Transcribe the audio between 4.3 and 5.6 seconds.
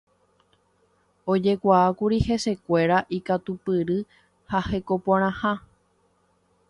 ha hekoporãha.